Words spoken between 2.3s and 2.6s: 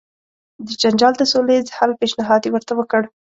یې